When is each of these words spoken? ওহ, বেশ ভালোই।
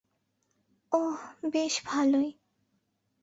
ওহ, 0.91 1.19
বেশ 1.51 1.73
ভালোই। 1.85 2.29